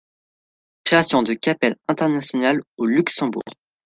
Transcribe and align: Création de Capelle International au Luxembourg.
Création 0.83 1.21
de 1.21 1.35
Capelle 1.35 1.75
International 1.87 2.59
au 2.77 2.87
Luxembourg. 2.87 3.43